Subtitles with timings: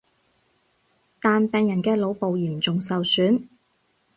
[1.21, 3.47] 但病人嘅腦部嚴重受損